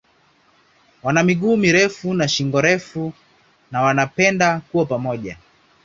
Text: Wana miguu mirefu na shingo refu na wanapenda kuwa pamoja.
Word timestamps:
Wana 1.03 1.23
miguu 1.23 1.57
mirefu 1.57 2.13
na 2.13 2.27
shingo 2.27 2.61
refu 2.61 3.13
na 3.71 3.81
wanapenda 3.81 4.59
kuwa 4.71 4.85
pamoja. 4.85 5.37